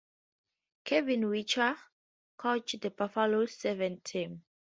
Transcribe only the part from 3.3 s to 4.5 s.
sevens team.